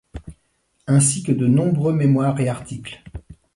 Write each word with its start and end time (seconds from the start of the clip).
Ainsi 0.87 1.21
que 1.21 1.31
de 1.31 1.45
nombreux 1.45 1.93
mémoires 1.93 2.39
et 2.39 2.49
articles. 2.49 3.03